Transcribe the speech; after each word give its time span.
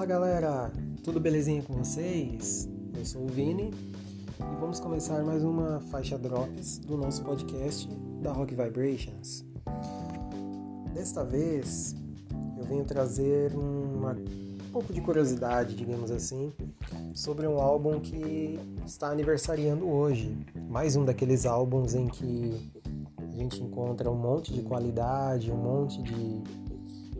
Fala 0.00 0.08
galera, 0.08 0.72
tudo 1.04 1.20
belezinha 1.20 1.62
com 1.62 1.74
vocês? 1.74 2.66
Eu 2.96 3.04
sou 3.04 3.24
o 3.24 3.26
Vini 3.26 3.70
e 4.38 4.56
vamos 4.58 4.80
começar 4.80 5.22
mais 5.22 5.44
uma 5.44 5.78
faixa 5.90 6.16
drops 6.16 6.78
do 6.78 6.96
nosso 6.96 7.22
podcast 7.22 7.86
da 8.22 8.32
Rock 8.32 8.54
Vibrations. 8.54 9.44
Desta 10.94 11.22
vez 11.22 11.94
eu 12.56 12.64
venho 12.64 12.82
trazer 12.86 13.54
uma, 13.54 14.12
um 14.12 14.70
pouco 14.72 14.90
de 14.90 15.02
curiosidade, 15.02 15.76
digamos 15.76 16.10
assim, 16.10 16.50
sobre 17.12 17.46
um 17.46 17.60
álbum 17.60 18.00
que 18.00 18.58
está 18.86 19.10
aniversariando 19.10 19.86
hoje. 19.86 20.34
Mais 20.66 20.96
um 20.96 21.04
daqueles 21.04 21.44
álbuns 21.44 21.92
em 21.92 22.06
que 22.06 22.72
a 23.18 23.36
gente 23.36 23.62
encontra 23.62 24.10
um 24.10 24.16
monte 24.16 24.50
de 24.50 24.62
qualidade, 24.62 25.52
um 25.52 25.58
monte 25.58 26.02
de 26.02 26.42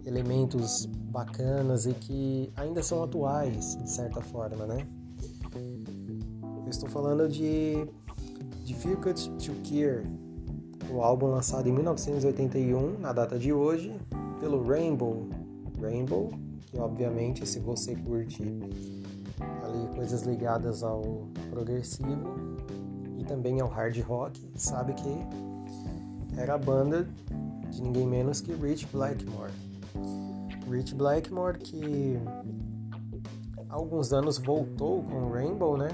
elementos 0.06 0.88
bacanas 1.10 1.86
e 1.86 1.92
que 1.92 2.52
ainda 2.56 2.82
são 2.82 3.02
atuais, 3.02 3.76
de 3.76 3.90
certa 3.90 4.20
forma, 4.20 4.66
né? 4.66 4.86
Eu 6.64 6.70
estou 6.70 6.88
falando 6.88 7.28
de 7.28 7.86
Difficult 8.64 9.28
to 9.38 9.52
Cure, 9.68 10.06
o 10.90 11.02
álbum 11.02 11.26
lançado 11.26 11.68
em 11.68 11.72
1981, 11.72 12.98
na 12.98 13.12
data 13.12 13.38
de 13.38 13.52
hoje, 13.52 13.94
pelo 14.38 14.62
Rainbow. 14.66 15.28
Rainbow, 15.80 16.30
que 16.66 16.78
obviamente, 16.78 17.46
se 17.46 17.58
você 17.58 17.96
curte 17.96 18.42
ali 19.62 19.88
coisas 19.94 20.22
ligadas 20.22 20.82
ao 20.82 21.28
progressivo 21.50 22.34
e 23.18 23.24
também 23.24 23.60
ao 23.60 23.68
hard 23.68 23.98
rock, 24.02 24.40
sabe 24.54 24.94
que 24.94 25.16
era 26.36 26.54
a 26.54 26.58
banda 26.58 27.08
de 27.70 27.82
ninguém 27.82 28.06
menos 28.06 28.40
que 28.40 28.52
Rich 28.52 28.86
Blackmore. 28.92 29.69
Rich 30.70 30.94
Blackmore, 30.94 31.58
que 31.58 32.18
há 33.68 33.74
alguns 33.74 34.12
anos 34.12 34.38
voltou 34.38 35.02
com 35.02 35.30
Rainbow, 35.30 35.76
né? 35.76 35.88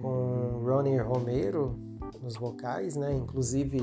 Com 0.00 0.62
Ronnie 0.64 0.98
Romero 0.98 1.76
nos 2.22 2.36
vocais, 2.36 2.94
né? 2.94 3.14
Inclusive 3.14 3.80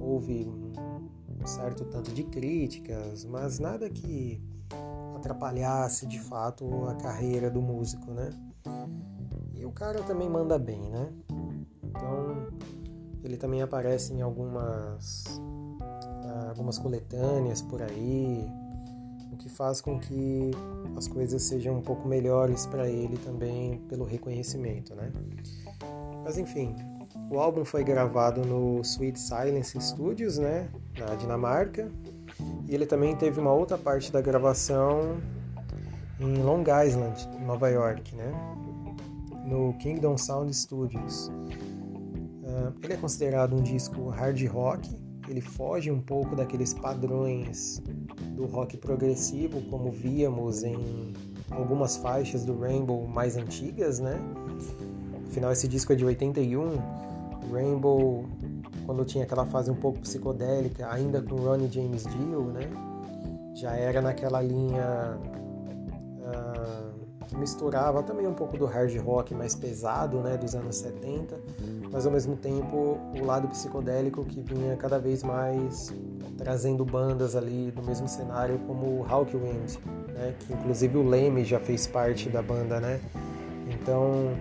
houve 0.00 0.46
um 0.46 1.46
certo 1.46 1.84
tanto 1.84 2.10
de 2.10 2.24
críticas, 2.24 3.24
mas 3.24 3.58
nada 3.58 3.88
que 3.90 4.42
atrapalhasse 5.14 6.06
de 6.06 6.18
fato 6.18 6.86
a 6.86 6.94
carreira 6.94 7.50
do 7.50 7.60
músico, 7.60 8.10
né? 8.10 8.30
E 9.54 9.64
o 9.64 9.72
cara 9.72 10.02
também 10.02 10.28
manda 10.28 10.58
bem, 10.58 10.80
né? 10.90 11.12
Então 11.84 12.48
ele 13.22 13.36
também 13.36 13.62
aparece 13.62 14.12
em 14.12 14.22
algumas 14.22 15.24
algumas 16.48 16.78
coletâneas 16.78 17.60
por 17.62 17.82
aí, 17.82 18.46
o 19.32 19.36
que 19.36 19.48
faz 19.48 19.80
com 19.80 19.98
que 19.98 20.50
as 20.96 21.08
coisas 21.08 21.42
sejam 21.42 21.78
um 21.78 21.82
pouco 21.82 22.08
melhores 22.08 22.66
para 22.66 22.88
ele 22.88 23.16
também 23.18 23.78
pelo 23.88 24.04
reconhecimento, 24.04 24.94
né? 24.94 25.12
Mas 26.24 26.38
enfim, 26.38 26.74
o 27.30 27.38
álbum 27.38 27.64
foi 27.64 27.82
gravado 27.82 28.44
no 28.44 28.80
Sweet 28.82 29.18
Silence 29.18 29.80
Studios, 29.80 30.38
né, 30.38 30.68
na 30.98 31.14
Dinamarca, 31.16 31.90
e 32.68 32.74
ele 32.74 32.86
também 32.86 33.16
teve 33.16 33.40
uma 33.40 33.52
outra 33.52 33.76
parte 33.76 34.12
da 34.12 34.20
gravação 34.20 35.16
em 36.20 36.42
Long 36.42 36.62
Island, 36.86 37.28
Nova 37.44 37.68
York, 37.68 38.14
né, 38.14 38.32
no 39.44 39.72
Kingdom 39.74 40.16
Sound 40.16 40.54
Studios. 40.54 41.28
Uh, 41.28 42.72
ele 42.82 42.92
é 42.92 42.96
considerado 42.96 43.56
um 43.56 43.62
disco 43.62 44.08
hard 44.08 44.44
rock, 44.46 44.88
ele 45.28 45.40
foge 45.40 45.90
um 45.90 46.00
pouco 46.00 46.36
daqueles 46.36 46.72
padrões 46.74 47.82
do 48.34 48.46
rock 48.46 48.76
progressivo, 48.76 49.60
como 49.62 49.90
víamos 49.90 50.62
em 50.62 50.78
algumas 51.50 51.96
faixas 51.96 52.44
do 52.44 52.58
Rainbow 52.58 53.06
mais 53.06 53.36
antigas, 53.36 54.00
né? 54.00 54.18
Afinal, 55.28 55.52
esse 55.52 55.68
disco 55.68 55.92
é 55.92 55.96
de 55.96 56.04
81. 56.04 56.76
Rainbow, 57.52 58.24
quando 58.84 59.04
tinha 59.04 59.24
aquela 59.24 59.46
fase 59.46 59.70
um 59.70 59.74
pouco 59.74 60.00
psicodélica, 60.00 60.90
ainda 60.90 61.22
com 61.22 61.36
Ronnie 61.36 61.70
James 61.70 62.04
Dio, 62.04 62.44
né? 62.46 62.68
Já 63.54 63.74
era 63.74 64.02
naquela 64.02 64.40
linha 64.42 65.18
uh, 67.36 67.38
misturava 67.38 68.02
também 68.02 68.26
um 68.26 68.34
pouco 68.34 68.56
do 68.56 68.66
hard 68.66 68.96
rock 68.98 69.34
mais 69.34 69.54
pesado, 69.54 70.20
né? 70.20 70.36
Dos 70.36 70.54
anos 70.54 70.76
70, 70.76 71.38
mas 71.92 72.06
ao 72.06 72.12
mesmo 72.12 72.36
tempo 72.36 72.98
o 73.14 73.24
lado 73.24 73.48
psicodélico 73.48 74.24
que 74.24 74.40
vinha 74.40 74.76
cada 74.76 74.98
vez 74.98 75.22
mais 75.22 75.92
trazendo 76.36 76.84
bandas 76.84 77.34
ali 77.34 77.70
do 77.70 77.82
mesmo 77.82 78.08
cenário 78.08 78.58
como 78.66 79.00
o 79.00 79.06
Hawkwind, 79.08 79.78
né? 80.14 80.34
que 80.38 80.52
inclusive 80.52 80.98
o 80.98 81.02
Leme 81.02 81.44
já 81.44 81.58
fez 81.58 81.86
parte 81.86 82.28
da 82.28 82.42
banda, 82.42 82.80
né? 82.80 83.00
Então 83.68 84.34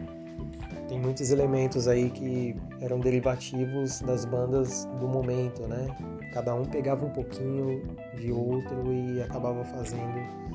tem 0.88 1.00
muitos 1.00 1.32
elementos 1.32 1.88
aí 1.88 2.10
que 2.10 2.56
eram 2.80 3.00
derivativos 3.00 4.02
das 4.02 4.26
bandas 4.26 4.86
do 5.00 5.08
momento, 5.08 5.64
né? 5.64 5.88
Cada 6.34 6.54
um 6.54 6.66
pegava 6.66 7.06
um 7.06 7.10
pouquinho 7.10 7.82
de 8.16 8.32
outro 8.32 8.92
e 8.92 9.22
acabava 9.22 9.64
fazendo 9.64 10.55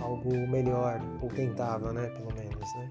algo 0.00 0.30
melhor, 0.48 1.00
ou 1.22 1.28
tentava, 1.28 1.92
né, 1.92 2.08
pelo 2.08 2.32
menos, 2.34 2.74
né? 2.74 2.90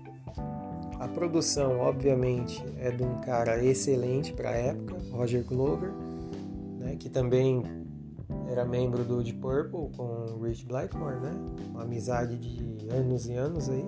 A 0.99 1.07
produção, 1.07 1.79
obviamente, 1.79 2.63
é 2.79 2.89
de 2.91 3.03
um 3.03 3.21
cara 3.21 3.63
excelente 3.63 4.33
para 4.33 4.49
a 4.49 4.53
época, 4.53 4.95
Roger 5.11 5.43
Glover, 5.43 5.91
né, 6.79 6.95
que 6.95 7.09
também 7.09 7.63
era 8.49 8.65
membro 8.65 9.03
do 9.03 9.21
Deep 9.21 9.39
Purple 9.39 9.89
com 9.95 10.39
Rich 10.41 10.65
Blackmore, 10.65 11.19
né? 11.19 11.31
Uma 11.69 11.83
amizade 11.83 12.37
de 12.37 12.89
anos 12.89 13.27
e 13.27 13.33
anos 13.33 13.69
aí. 13.69 13.85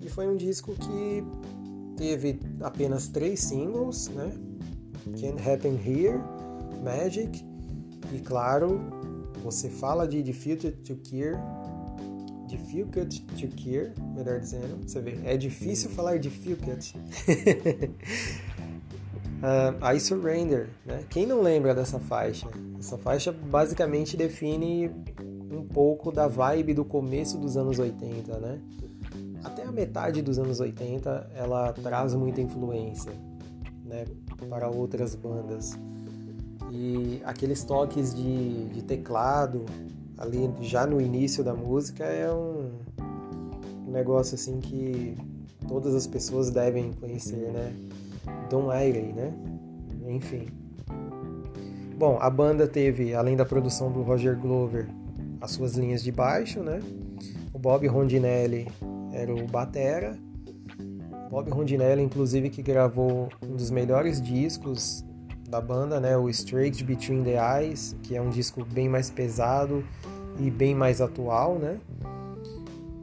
E 0.00 0.08
foi 0.08 0.26
um 0.26 0.36
disco 0.36 0.74
que 0.74 1.24
teve 1.96 2.40
apenas 2.60 3.08
três 3.08 3.40
singles, 3.40 4.08
né? 4.08 4.32
Can't 5.20 5.48
Happen 5.48 5.78
Here, 5.84 6.18
Magic 6.82 7.44
e 8.12 8.18
claro, 8.18 8.80
você 9.44 9.68
fala 9.68 10.08
de 10.08 10.22
Difficult 10.22 10.72
to 10.84 10.96
Cure, 10.96 11.36
Difficult 12.46 13.20
to 13.20 13.48
Cure, 13.48 13.92
melhor 14.16 14.40
dizendo, 14.40 14.88
você 14.88 15.02
vê, 15.02 15.18
é 15.22 15.36
difícil 15.36 15.90
falar 15.90 16.18
Difficult. 16.18 16.96
Uh, 19.44 19.94
I 19.94 20.00
Surrender, 20.00 20.70
né? 20.86 21.04
Quem 21.10 21.26
não 21.26 21.42
lembra 21.42 21.74
dessa 21.74 21.98
faixa? 21.98 22.48
Essa 22.78 22.96
faixa 22.96 23.30
basicamente 23.30 24.16
define 24.16 24.90
um 25.50 25.62
pouco 25.62 26.10
da 26.10 26.26
vibe 26.26 26.72
do 26.72 26.82
começo 26.82 27.36
dos 27.36 27.54
anos 27.54 27.78
80, 27.78 28.38
né? 28.38 28.58
Até 29.44 29.64
a 29.64 29.70
metade 29.70 30.22
dos 30.22 30.38
anos 30.38 30.60
80 30.60 31.32
ela 31.34 31.74
traz 31.74 32.14
muita 32.14 32.40
influência, 32.40 33.12
né? 33.84 34.06
Para 34.48 34.70
outras 34.70 35.14
bandas. 35.14 35.78
E 36.76 37.22
aqueles 37.24 37.62
toques 37.62 38.12
de, 38.12 38.64
de 38.70 38.82
teclado 38.82 39.64
ali 40.18 40.52
já 40.60 40.84
no 40.84 41.00
início 41.00 41.44
da 41.44 41.54
música 41.54 42.02
é 42.02 42.28
um, 42.32 42.72
um 43.86 43.92
negócio 43.92 44.34
assim 44.34 44.58
que 44.58 45.16
todas 45.68 45.94
as 45.94 46.08
pessoas 46.08 46.50
devem 46.50 46.92
conhecer, 46.94 47.52
né? 47.52 47.72
Don 48.50 48.72
Airey, 48.72 49.12
né? 49.12 49.32
Enfim. 50.08 50.48
Bom, 51.96 52.18
a 52.20 52.28
banda 52.28 52.66
teve, 52.66 53.14
além 53.14 53.36
da 53.36 53.44
produção 53.44 53.92
do 53.92 54.02
Roger 54.02 54.36
Glover, 54.36 54.88
as 55.40 55.52
suas 55.52 55.74
linhas 55.76 56.02
de 56.02 56.10
baixo, 56.10 56.58
né? 56.60 56.80
O 57.52 57.58
Bob 57.58 57.86
Rondinelli 57.86 58.66
era 59.12 59.32
o 59.32 59.46
batera. 59.46 60.18
Bob 61.30 61.48
Rondinelli, 61.50 62.02
inclusive, 62.02 62.50
que 62.50 62.62
gravou 62.62 63.28
um 63.48 63.54
dos 63.54 63.70
melhores 63.70 64.20
discos 64.20 65.04
da 65.54 65.60
banda, 65.60 66.00
né? 66.00 66.16
O 66.16 66.28
Straight 66.30 66.82
Between 66.82 67.22
the 67.22 67.36
Eyes, 67.36 67.94
que 68.02 68.16
é 68.16 68.20
um 68.20 68.28
disco 68.28 68.64
bem 68.64 68.88
mais 68.88 69.08
pesado 69.08 69.84
e 70.36 70.50
bem 70.50 70.74
mais 70.74 71.00
atual, 71.00 71.60
né? 71.60 71.78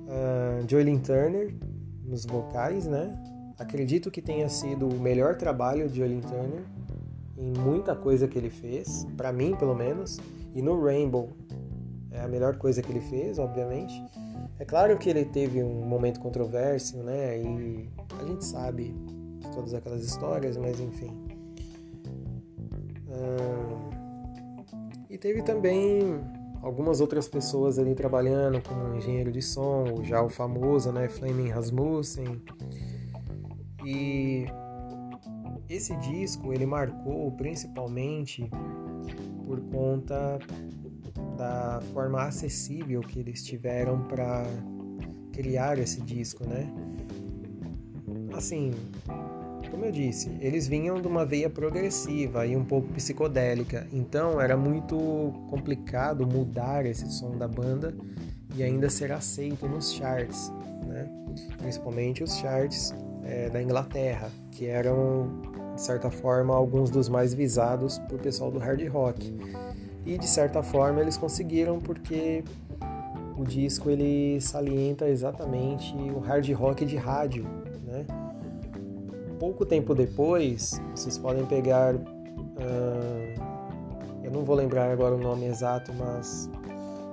Uh, 0.06 0.70
Joelyn 0.70 1.00
Turner 1.00 1.56
nos 2.04 2.26
vocais, 2.26 2.86
né? 2.86 3.18
Acredito 3.58 4.12
que 4.12 4.22
tenha 4.22 4.50
sido 4.50 4.86
o 4.90 5.00
melhor 5.00 5.38
trabalho 5.38 5.88
de 5.88 6.04
Olin 6.04 6.20
Turner 6.20 6.62
em 7.38 7.58
muita 7.58 7.96
coisa 7.96 8.28
que 8.28 8.38
ele 8.38 8.50
fez, 8.50 9.08
para 9.16 9.32
mim 9.32 9.56
pelo 9.56 9.74
menos, 9.74 10.20
e 10.54 10.62
no 10.62 10.84
Rainbow 10.84 11.30
é 12.12 12.20
a 12.20 12.28
melhor 12.28 12.58
coisa 12.58 12.82
que 12.82 12.92
ele 12.92 13.00
fez, 13.00 13.40
obviamente. 13.40 13.94
É 14.60 14.66
claro 14.66 14.98
que 14.98 15.10
ele 15.10 15.24
teve 15.24 15.64
um 15.64 15.86
momento 15.86 16.20
controverso, 16.20 16.98
né? 16.98 17.40
E 17.40 17.90
a 18.20 18.26
gente 18.26 18.44
sabe 18.44 18.94
todas 19.56 19.74
aquelas 19.74 20.04
histórias, 20.04 20.58
mas 20.58 20.82
enfim. 20.82 21.31
E 25.10 25.18
teve 25.18 25.42
também 25.42 26.22
algumas 26.62 27.02
outras 27.02 27.28
pessoas 27.28 27.80
ali 27.80 27.96
trabalhando 27.96 28.62
como 28.62 28.96
engenheiro 28.96 29.32
de 29.32 29.42
som, 29.42 30.04
já 30.04 30.22
o 30.22 30.30
famoso, 30.30 30.92
né, 30.92 31.10
Fleming 31.10 31.50
Rasmussen. 31.50 32.42
E 33.84 34.46
esse 35.68 35.96
disco 35.98 36.54
ele 36.54 36.66
marcou 36.66 37.32
principalmente 37.32 38.50
por 39.46 39.60
conta 39.62 40.40
da 41.38 41.82
forma 41.94 42.22
acessível 42.24 43.02
que 43.02 43.20
eles 43.20 43.44
tiveram 43.44 44.04
para 44.04 44.46
criar 45.32 45.80
esse 45.80 46.02
disco, 46.02 46.46
né? 46.46 46.72
Assim, 48.34 48.72
como 49.72 49.86
eu 49.86 49.92
disse, 49.92 50.30
eles 50.42 50.68
vinham 50.68 51.02
de 51.02 51.08
uma 51.08 51.26
veia 51.26 51.50
progressiva 51.50 52.46
e 52.46 52.56
um 52.58 52.64
pouco 52.64 52.90
psicodélica, 52.90 53.88
então 53.92 54.40
era 54.40 54.58
muito 54.58 55.34
complicado 55.50 56.28
mudar 56.28 56.86
esse 56.86 57.10
som 57.10 57.38
da 57.38 57.48
banda 57.48 57.96
e 58.54 58.62
ainda 58.62 58.90
ser 58.90 59.14
aceito 59.14 59.68
nos 59.68 59.94
charts, 59.94 60.52
né? 60.86 61.10
principalmente 61.58 62.22
os 62.22 62.36
charts 62.36 62.94
é, 63.24 63.50
da 63.50 63.64
Inglaterra, 63.64 64.30
que 64.52 64.66
eram, 64.66 65.42
de 65.74 65.82
certa 65.82 66.12
forma, 66.12 66.54
alguns 66.54 66.90
dos 66.90 67.08
mais 67.08 67.34
visados 67.34 67.98
por 67.98 68.20
pessoal 68.20 68.52
do 68.52 68.60
hard 68.60 68.86
rock. 68.90 69.34
E 70.06 70.18
de 70.18 70.28
certa 70.28 70.62
forma 70.62 71.00
eles 71.00 71.16
conseguiram 71.16 71.80
porque 71.80 72.44
o 73.38 73.44
disco 73.46 73.90
ele 73.90 74.42
salienta 74.42 75.08
exatamente 75.08 75.96
o 75.96 76.20
hard 76.20 76.50
rock 76.52 76.84
de 76.84 76.98
rádio, 76.98 77.46
né? 77.86 78.06
Pouco 79.42 79.66
tempo 79.66 79.96
depois, 79.96 80.80
vocês 80.96 81.18
podem 81.18 81.44
pegar, 81.48 81.96
uh, 81.96 82.04
eu 84.24 84.30
não 84.30 84.44
vou 84.44 84.56
lembrar 84.56 84.92
agora 84.92 85.16
o 85.16 85.18
nome 85.18 85.48
exato, 85.48 85.92
mas 85.96 86.48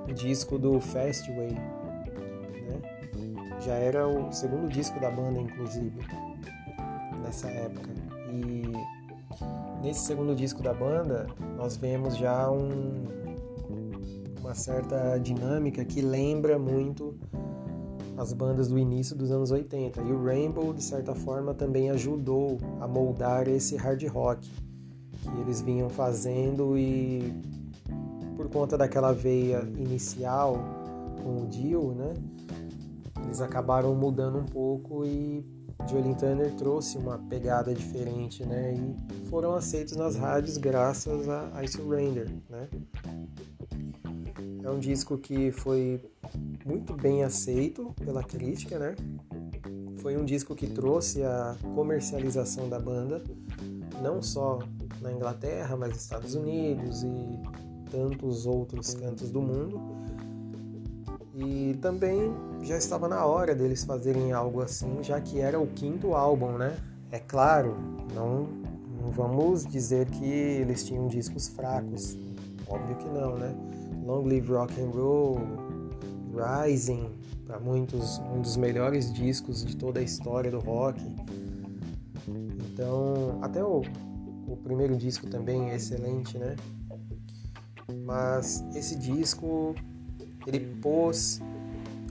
o 0.06 0.12
disco 0.12 0.58
do 0.58 0.78
Fastway, 0.78 1.52
né? 1.52 2.82
Já 3.60 3.72
era 3.76 4.06
o 4.06 4.30
segundo 4.30 4.68
disco 4.68 5.00
da 5.00 5.10
banda, 5.10 5.40
inclusive, 5.40 5.98
nessa 7.22 7.48
época. 7.48 7.88
E 8.30 8.72
nesse 9.82 10.00
segundo 10.00 10.34
disco 10.34 10.62
da 10.62 10.74
banda, 10.74 11.28
nós 11.56 11.78
vemos 11.78 12.14
já 12.14 12.50
um, 12.50 13.06
uma 14.38 14.54
certa 14.54 15.16
dinâmica 15.16 15.82
que 15.82 16.02
lembra 16.02 16.58
muito 16.58 17.18
as 18.18 18.32
bandas 18.32 18.68
do 18.68 18.78
início 18.78 19.16
dos 19.16 19.30
anos 19.30 19.50
80. 19.52 20.02
E 20.02 20.12
o 20.12 20.24
Rainbow, 20.24 20.74
de 20.74 20.82
certa 20.82 21.14
forma, 21.14 21.54
também 21.54 21.88
ajudou 21.90 22.58
a 22.80 22.88
moldar 22.88 23.48
esse 23.48 23.76
hard 23.76 24.04
rock 24.08 24.50
que 25.22 25.40
eles 25.40 25.60
vinham 25.60 25.88
fazendo 25.88 26.76
e 26.76 27.32
por 28.36 28.48
conta 28.48 28.76
daquela 28.76 29.12
veia 29.12 29.60
inicial 29.76 30.58
com 31.22 31.42
o 31.42 31.46
Dio, 31.46 31.94
né? 31.94 32.14
Eles 33.24 33.40
acabaram 33.40 33.94
mudando 33.94 34.38
um 34.38 34.44
pouco 34.44 35.04
e 35.04 35.44
Jolene 35.88 36.14
Turner 36.14 36.54
trouxe 36.54 36.98
uma 36.98 37.18
pegada 37.18 37.72
diferente, 37.72 38.44
né? 38.44 38.74
E 38.74 39.26
foram 39.26 39.54
aceitos 39.54 39.96
nas 39.96 40.16
rádios 40.16 40.56
graças 40.56 41.28
a, 41.28 41.62
I 41.62 41.68
Surrender, 41.68 42.28
né? 42.48 42.68
É 44.68 44.70
um 44.70 44.78
disco 44.78 45.16
que 45.16 45.50
foi 45.50 45.98
muito 46.66 46.92
bem 46.92 47.24
aceito 47.24 47.94
pela 48.04 48.22
crítica, 48.22 48.78
né? 48.78 48.96
Foi 50.02 50.14
um 50.14 50.26
disco 50.26 50.54
que 50.54 50.66
trouxe 50.66 51.22
a 51.22 51.56
comercialização 51.74 52.68
da 52.68 52.78
banda, 52.78 53.24
não 54.02 54.20
só 54.20 54.58
na 55.00 55.10
Inglaterra, 55.10 55.74
mas 55.74 55.88
nos 55.88 56.02
Estados 56.02 56.34
Unidos 56.34 57.02
e 57.02 57.08
tantos 57.90 58.44
outros 58.44 58.92
cantos 58.92 59.30
do 59.30 59.40
mundo. 59.40 59.80
E 61.34 61.74
também 61.80 62.30
já 62.60 62.76
estava 62.76 63.08
na 63.08 63.24
hora 63.24 63.54
deles 63.54 63.84
fazerem 63.84 64.32
algo 64.32 64.60
assim, 64.60 65.02
já 65.02 65.18
que 65.18 65.40
era 65.40 65.58
o 65.58 65.66
quinto 65.68 66.12
álbum, 66.12 66.58
né? 66.58 66.76
É 67.10 67.18
claro, 67.18 67.74
não, 68.14 68.46
não 69.00 69.10
vamos 69.12 69.64
dizer 69.64 70.10
que 70.10 70.26
eles 70.26 70.84
tinham 70.84 71.08
discos 71.08 71.48
fracos, 71.48 72.18
óbvio 72.68 72.96
que 72.96 73.08
não, 73.08 73.36
né? 73.36 73.54
Long 74.04 74.24
Live 74.24 74.50
Rock 74.52 74.80
and 74.80 74.90
Roll, 74.90 75.40
Rising, 76.34 77.10
para 77.46 77.58
muitos 77.58 78.18
um 78.18 78.40
dos 78.40 78.56
melhores 78.56 79.12
discos 79.12 79.64
de 79.64 79.76
toda 79.76 80.00
a 80.00 80.02
história 80.02 80.50
do 80.50 80.60
rock. 80.60 81.00
Então, 82.26 83.38
até 83.42 83.62
o, 83.62 83.82
o 84.46 84.56
primeiro 84.56 84.96
disco 84.96 85.26
também 85.26 85.70
é 85.70 85.76
excelente, 85.76 86.38
né? 86.38 86.56
mas 88.08 88.64
esse 88.74 88.96
disco 88.96 89.74
ele 90.46 90.60
pôs 90.80 91.40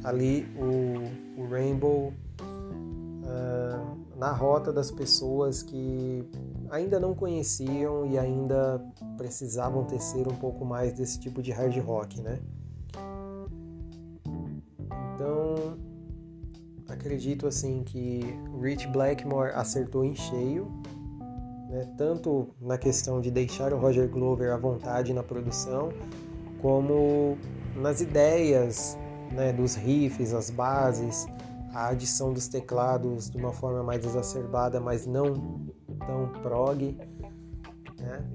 ali 0.04 0.48
o, 0.56 1.42
o 1.42 1.48
Rainbow 1.50 2.14
uh, 2.42 3.98
na 4.18 4.32
rota 4.32 4.72
das 4.72 4.92
pessoas 4.92 5.62
que 5.62 6.24
ainda 6.70 7.00
não 7.00 7.14
conheciam 7.14 8.06
e 8.06 8.18
ainda 8.18 8.84
precisavam 9.18 9.84
tecer 9.86 10.28
um 10.28 10.36
pouco 10.36 10.66
mais 10.66 10.94
desse 10.94 11.20
tipo 11.20 11.42
de 11.42 11.52
hard 11.52 11.78
rock, 11.80 12.22
né? 12.22 12.40
Então, 15.16 15.78
acredito 16.88 17.48
assim 17.48 17.84
que 17.84 18.22
Rich 18.62 18.88
Blackmore 18.88 19.52
acertou 19.54 20.04
em 20.04 20.16
cheio 20.16 20.68
né? 21.70 21.88
tanto 21.98 22.50
na 22.62 22.78
questão 22.78 23.20
de 23.20 23.30
deixar 23.30 23.74
o 23.74 23.78
Roger 23.78 24.10
Glover 24.10 24.54
à 24.54 24.58
vontade 24.58 25.14
na 25.14 25.24
produção, 25.24 25.92
como 26.62 27.38
nas 27.76 28.02
ideias 28.02 28.98
né, 29.32 29.52
dos 29.54 29.76
riffs, 29.76 30.34
as 30.34 30.50
bases, 30.50 31.28
a 31.74 31.90
adição 31.90 32.34
dos 32.34 32.48
teclados 32.48 33.30
de 33.30 33.38
uma 33.38 33.52
forma 33.52 33.84
mais 33.84 34.04
exacerbada, 34.06 34.80
mas 34.80 35.06
não 35.06 35.34
tão 35.98 36.30
prog. 36.42 36.98
Né? 38.00 38.26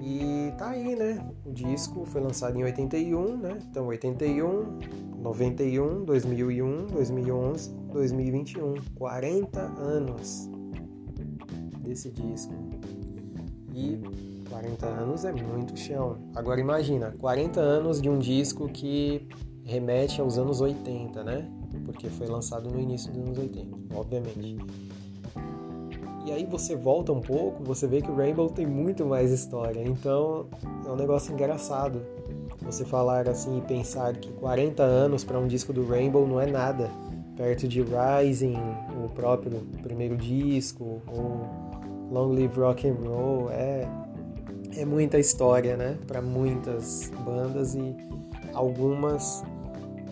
E 0.00 0.52
tá 0.58 0.70
aí, 0.70 0.96
né? 0.96 1.24
O 1.44 1.52
disco 1.52 2.04
foi 2.06 2.20
lançado 2.20 2.58
em 2.58 2.64
81, 2.64 3.36
né? 3.36 3.58
Então 3.70 3.86
81, 3.86 4.78
91, 5.20 6.04
2001, 6.04 6.86
2011, 6.88 7.70
2021, 7.92 8.74
40 8.96 9.60
anos 9.60 10.50
desse 11.84 12.10
disco. 12.10 12.52
E 13.72 14.00
40 14.48 14.86
anos 14.86 15.24
é 15.24 15.32
muito 15.32 15.78
chão. 15.78 16.18
Agora 16.34 16.60
imagina, 16.60 17.14
40 17.18 17.60
anos 17.60 18.02
de 18.02 18.10
um 18.10 18.18
disco 18.18 18.68
que 18.68 19.28
remete 19.64 20.20
aos 20.20 20.36
anos 20.36 20.60
80, 20.60 21.22
né? 21.22 21.48
Porque 21.84 22.08
foi 22.08 22.26
lançado 22.26 22.68
no 22.68 22.80
início 22.80 23.12
dos 23.12 23.22
anos 23.22 23.38
80, 23.38 23.76
obviamente. 23.94 24.58
E 26.24 26.32
aí 26.32 26.46
você 26.46 26.76
volta 26.76 27.12
um 27.12 27.20
pouco, 27.20 27.64
você 27.64 27.86
vê 27.86 28.00
que 28.00 28.10
o 28.10 28.14
Rainbow 28.14 28.48
tem 28.48 28.66
muito 28.66 29.04
mais 29.04 29.30
história. 29.30 29.82
Então 29.82 30.46
é 30.86 30.90
um 30.90 30.96
negócio 30.96 31.32
engraçado 31.32 32.02
você 32.60 32.84
falar 32.84 33.28
assim 33.28 33.58
e 33.58 33.60
pensar 33.62 34.16
que 34.16 34.30
40 34.32 34.82
anos 34.82 35.24
para 35.24 35.38
um 35.38 35.46
disco 35.46 35.72
do 35.72 35.86
Rainbow 35.86 36.26
não 36.26 36.40
é 36.40 36.46
nada 36.46 36.90
perto 37.36 37.66
de 37.66 37.82
Rising, 37.82 38.58
o 39.04 39.08
próprio 39.08 39.60
primeiro 39.82 40.16
disco, 40.16 41.02
ou 41.08 41.48
Long 42.10 42.32
Live 42.34 42.60
Rock 42.60 42.88
and 42.88 42.96
Roll, 43.04 43.50
é, 43.50 43.88
é 44.76 44.84
muita 44.84 45.18
história, 45.18 45.76
né? 45.76 45.98
Para 46.06 46.20
muitas 46.20 47.10
bandas 47.24 47.74
e 47.74 47.96
algumas 48.52 49.42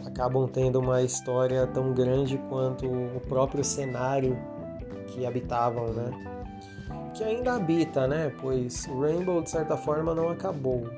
acabam 0.05 0.49
tendo 0.49 0.81
uma 0.81 1.03
história 1.03 1.67
tão 1.69 1.93
grande 1.93 2.39
quanto 2.49 2.87
o 2.87 3.21
próprio 3.29 3.63
cenário 3.63 4.37
que 5.11 5.27
habitavam, 5.27 5.93
né? 5.93 6.11
Que 7.15 7.25
ainda 7.25 7.55
habita, 7.55 8.07
né? 8.07 8.33
Pois 8.41 8.87
o 8.87 9.01
Rainbow 9.01 9.43
de 9.43 9.51
certa 9.51 9.77
forma 9.77 10.15
não 10.15 10.29
acabou. 10.29 10.89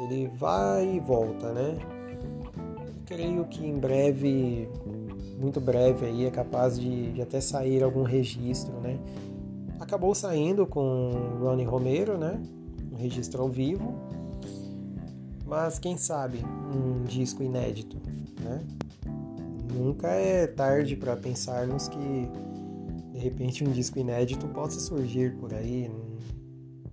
Ele 0.00 0.30
vai 0.36 0.96
e 0.96 1.00
volta, 1.00 1.52
né? 1.52 1.78
Creio 3.06 3.44
que 3.44 3.64
em 3.64 3.78
breve, 3.78 4.68
muito 5.38 5.60
breve 5.60 6.06
aí, 6.06 6.26
é 6.26 6.30
capaz 6.30 6.78
de, 6.78 7.12
de 7.12 7.22
até 7.22 7.40
sair 7.40 7.82
algum 7.82 8.02
registro, 8.02 8.74
né? 8.80 8.98
acabou 9.92 10.14
saindo 10.14 10.66
com 10.66 11.10
Ronnie 11.38 11.66
Romero, 11.66 12.16
né? 12.16 12.40
Um 12.90 12.96
registro 12.96 13.42
ao 13.42 13.48
vivo. 13.50 13.94
Mas 15.44 15.78
quem 15.78 15.98
sabe 15.98 16.38
um 16.74 17.04
disco 17.04 17.42
inédito, 17.42 17.98
né? 18.40 18.62
Nunca 19.74 20.08
é 20.08 20.46
tarde 20.46 20.96
para 20.96 21.14
pensarmos 21.14 21.88
que 21.88 22.28
de 23.12 23.18
repente 23.18 23.62
um 23.62 23.70
disco 23.70 23.98
inédito 23.98 24.46
possa 24.48 24.80
surgir 24.80 25.36
por 25.36 25.52
aí. 25.52 25.90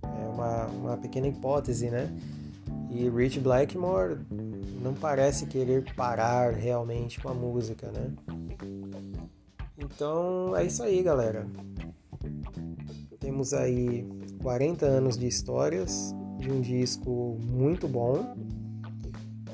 É 0.04 0.28
uma, 0.28 0.66
uma 0.68 0.98
pequena 0.98 1.28
hipótese, 1.28 1.90
né? 1.90 2.12
E 2.92 3.10
Rich 3.10 3.40
Blackmore 3.40 4.20
não 4.82 4.94
parece 4.94 5.46
querer 5.46 5.94
parar 5.96 6.54
realmente 6.54 7.20
com 7.22 7.30
a 7.30 7.34
música, 7.34 7.92
né? 7.92 8.12
Então 9.78 10.56
é 10.56 10.66
isso 10.66 10.84
aí, 10.84 11.02
galera. 11.02 11.48
Temos 13.20 13.54
aí 13.54 14.06
40 14.42 14.86
anos 14.86 15.18
de 15.18 15.28
histórias 15.28 16.14
de 16.38 16.52
um 16.52 16.62
disco 16.62 17.38
muito 17.42 17.88
bom 17.88 18.36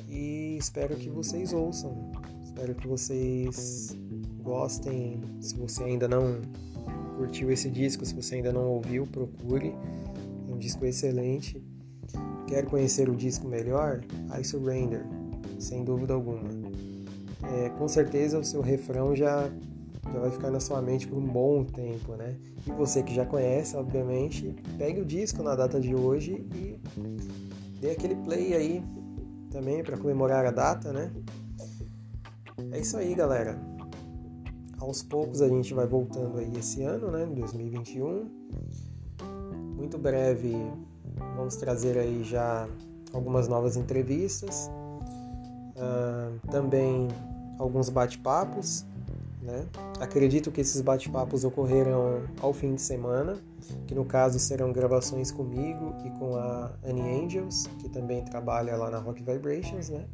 e 0.07 0.55
espero 0.57 0.95
que 0.95 1.09
vocês 1.09 1.51
ouçam. 1.51 2.11
Espero 2.43 2.73
que 2.73 2.87
vocês 2.87 3.97
gostem. 4.45 5.19
Se 5.41 5.57
você 5.57 5.83
ainda 5.83 6.07
não 6.07 6.39
curtiu 7.17 7.51
esse 7.51 7.69
disco, 7.69 8.05
se 8.05 8.13
você 8.13 8.35
ainda 8.35 8.53
não 8.53 8.67
ouviu, 8.67 9.05
procure. 9.07 9.73
É 10.47 10.53
um 10.53 10.57
disco 10.57 10.85
excelente. 10.85 11.61
quer 12.47 12.63
conhecer 12.65 13.09
o 13.09 13.15
disco 13.15 13.47
melhor, 13.47 14.01
I 14.39 14.43
Surrender, 14.43 15.03
sem 15.59 15.83
dúvida 15.83 16.13
alguma. 16.13 16.43
É, 17.43 17.69
com 17.69 17.87
certeza 17.87 18.39
o 18.39 18.43
seu 18.43 18.61
refrão 18.61 19.15
já, 19.15 19.49
já 20.11 20.19
vai 20.19 20.31
ficar 20.31 20.51
na 20.51 20.59
sua 20.59 20.81
mente 20.81 21.07
por 21.07 21.17
um 21.17 21.27
bom 21.27 21.63
tempo, 21.63 22.13
né? 22.15 22.37
E 22.65 22.71
você 22.71 23.01
que 23.01 23.13
já 23.13 23.25
conhece, 23.25 23.75
obviamente, 23.75 24.55
pegue 24.77 25.01
o 25.01 25.05
disco 25.05 25.41
na 25.41 25.55
data 25.55 25.79
de 25.79 25.95
hoje 25.95 26.45
e 26.55 26.79
dê 27.81 27.91
aquele 27.91 28.15
play 28.15 28.53
aí 28.53 28.83
também 29.51 29.83
para 29.83 29.97
comemorar 29.97 30.45
a 30.45 30.51
data, 30.51 30.93
né? 30.93 31.11
É 32.71 32.79
isso 32.79 32.97
aí, 32.97 33.13
galera. 33.15 33.74
Aos 34.79 35.01
poucos 35.01 35.41
a 35.41 35.47
gente 35.47 35.73
vai 35.73 35.87
voltando 35.87 36.37
aí 36.37 36.51
esse 36.57 36.83
ano, 36.83 37.09
né, 37.11 37.25
2021. 37.25 38.29
Muito 39.75 39.97
breve 39.97 40.55
vamos 41.35 41.55
trazer 41.55 41.97
aí 41.97 42.23
já 42.23 42.67
algumas 43.13 43.47
novas 43.47 43.77
entrevistas, 43.77 44.69
uh, 45.75 46.47
também 46.49 47.07
alguns 47.57 47.89
bate-papos, 47.89 48.85
né? 49.41 49.65
Acredito 49.99 50.51
que 50.51 50.61
esses 50.61 50.81
bate-papos 50.81 51.43
ocorrerão 51.43 52.23
ao 52.41 52.51
fim 52.51 52.75
de 52.75 52.81
semana, 52.81 53.37
que 53.87 53.95
no 53.95 54.03
caso 54.03 54.39
serão 54.39 54.73
gravações 54.73 55.31
comigo 55.31 55.93
e 56.03 56.09
com 56.19 56.35
a 56.35 56.71
Annie 56.83 57.23
Angels, 57.23 57.67
que 57.79 57.87
também 57.87 58.23
trabalha 58.25 58.75
lá 58.75 58.89
na 58.89 58.97
Rock 58.97 59.23
Vibrations, 59.23 59.89
né? 59.89 60.05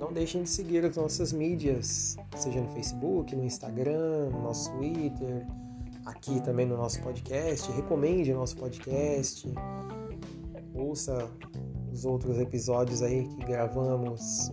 Não 0.00 0.10
deixem 0.14 0.44
de 0.44 0.48
seguir 0.48 0.82
as 0.82 0.96
nossas 0.96 1.30
mídias, 1.30 2.16
seja 2.34 2.58
no 2.58 2.68
Facebook, 2.70 3.36
no 3.36 3.44
Instagram, 3.44 4.30
no 4.30 4.44
nosso 4.44 4.72
Twitter, 4.72 5.46
aqui 6.06 6.40
também 6.40 6.64
no 6.64 6.74
nosso 6.74 7.02
podcast. 7.02 7.70
Recomende 7.72 8.32
o 8.32 8.36
nosso 8.36 8.56
podcast. 8.56 9.46
Ouça 10.74 11.30
os 11.92 12.06
outros 12.06 12.38
episódios 12.38 13.02
aí 13.02 13.28
que 13.28 13.44
gravamos 13.44 14.50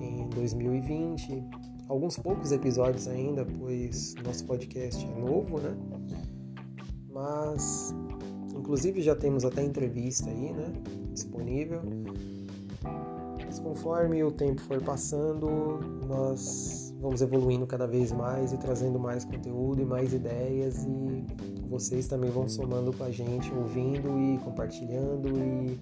em 0.00 0.28
2020. 0.30 1.44
Alguns 1.88 2.18
poucos 2.18 2.50
episódios 2.50 3.06
ainda, 3.06 3.46
pois 3.60 4.16
nosso 4.24 4.44
podcast 4.46 5.06
é 5.06 5.20
novo, 5.20 5.60
né? 5.60 5.76
Mas, 7.08 7.94
inclusive, 8.52 9.00
já 9.00 9.14
temos 9.14 9.44
até 9.44 9.62
entrevista 9.62 10.28
aí, 10.28 10.52
né? 10.52 10.72
Disponível. 11.12 11.82
Mas 13.52 13.58
conforme 13.60 14.24
o 14.24 14.32
tempo 14.32 14.62
for 14.62 14.80
passando, 14.82 15.78
nós 16.06 16.94
vamos 16.98 17.20
evoluindo 17.20 17.66
cada 17.66 17.86
vez 17.86 18.10
mais 18.10 18.50
e 18.50 18.56
trazendo 18.56 18.98
mais 18.98 19.26
conteúdo 19.26 19.82
e 19.82 19.84
mais 19.84 20.14
ideias 20.14 20.86
e 20.86 21.26
vocês 21.66 22.08
também 22.08 22.30
vão 22.30 22.48
somando 22.48 22.96
com 22.96 23.04
a 23.04 23.10
gente, 23.10 23.52
ouvindo 23.52 24.18
e 24.18 24.38
compartilhando 24.38 25.28
e 25.38 25.78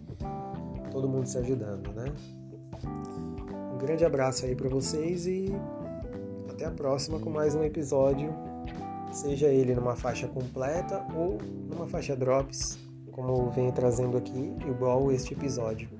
todo 0.90 1.08
mundo 1.08 1.26
se 1.26 1.38
ajudando, 1.38 1.92
né? 1.92 2.12
Um 3.72 3.78
grande 3.78 4.04
abraço 4.04 4.46
aí 4.46 4.56
para 4.56 4.68
vocês 4.68 5.28
e 5.28 5.54
até 6.48 6.64
a 6.64 6.72
próxima 6.72 7.20
com 7.20 7.30
mais 7.30 7.54
um 7.54 7.62
episódio, 7.62 8.34
seja 9.12 9.46
ele 9.46 9.76
numa 9.76 9.94
faixa 9.94 10.26
completa 10.26 11.06
ou 11.14 11.38
numa 11.72 11.86
faixa 11.86 12.16
drops, 12.16 12.76
como 13.12 13.48
venho 13.50 13.70
trazendo 13.70 14.16
aqui, 14.16 14.56
igual 14.66 15.12
este 15.12 15.34
episódio. 15.34 15.99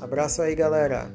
Abraço 0.00 0.42
aí, 0.42 0.54
galera! 0.54 1.10